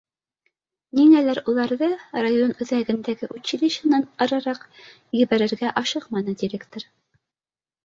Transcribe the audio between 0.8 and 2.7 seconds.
Ниңәлер уларҙы район